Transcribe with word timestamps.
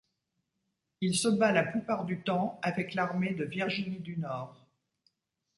Il 1.01 1.15
se 1.15 1.27
bat 1.27 1.51
la 1.51 1.63
plupart 1.63 2.05
du 2.05 2.23
temps 2.23 2.57
avec 2.63 2.95
l'armée 2.95 3.35
de 3.35 3.43
Virginie 3.45 3.99
du 3.99 4.17
Nord. 4.17 4.65